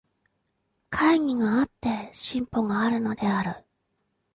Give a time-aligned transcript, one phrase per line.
[0.89, 3.63] 懐疑があって進歩があるのである。